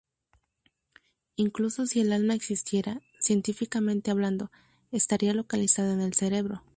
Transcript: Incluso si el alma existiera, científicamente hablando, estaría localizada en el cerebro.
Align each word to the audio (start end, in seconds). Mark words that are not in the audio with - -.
Incluso 1.35 1.85
si 1.85 2.01
el 2.01 2.11
alma 2.11 2.33
existiera, 2.33 3.03
científicamente 3.19 4.09
hablando, 4.09 4.49
estaría 4.91 5.35
localizada 5.35 5.93
en 5.93 6.01
el 6.01 6.15
cerebro. 6.15 6.63